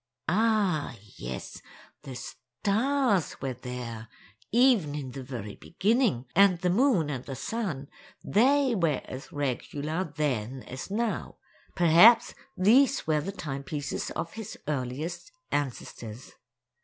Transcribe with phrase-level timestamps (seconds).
[0.27, 1.61] Ah yes,
[2.01, 4.07] the stars were there,
[4.51, 7.87] even in the very beginning—and the moon and the sun,
[8.23, 11.37] they were as regular then as now;
[11.75, 16.31] perhaps these were the timepieces of his earliest ancestors.